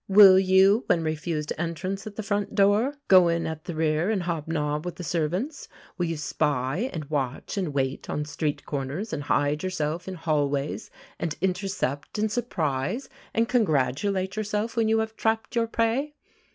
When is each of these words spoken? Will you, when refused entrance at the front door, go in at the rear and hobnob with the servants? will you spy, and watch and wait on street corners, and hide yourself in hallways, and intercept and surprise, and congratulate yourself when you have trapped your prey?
Will 0.07 0.39
you, 0.39 0.83
when 0.87 1.03
refused 1.03 1.53
entrance 1.59 2.07
at 2.07 2.15
the 2.15 2.23
front 2.23 2.55
door, 2.55 2.95
go 3.07 3.27
in 3.27 3.45
at 3.45 3.65
the 3.65 3.75
rear 3.75 4.09
and 4.09 4.23
hobnob 4.23 4.83
with 4.83 4.95
the 4.95 5.03
servants? 5.03 5.67
will 5.95 6.07
you 6.07 6.17
spy, 6.17 6.89
and 6.91 7.05
watch 7.05 7.55
and 7.55 7.71
wait 7.71 8.09
on 8.09 8.25
street 8.25 8.65
corners, 8.65 9.13
and 9.13 9.21
hide 9.21 9.61
yourself 9.61 10.07
in 10.07 10.15
hallways, 10.15 10.89
and 11.19 11.35
intercept 11.39 12.17
and 12.17 12.31
surprise, 12.31 13.09
and 13.31 13.47
congratulate 13.47 14.35
yourself 14.37 14.75
when 14.75 14.87
you 14.87 14.97
have 14.97 15.15
trapped 15.15 15.55
your 15.55 15.67
prey? 15.67 16.15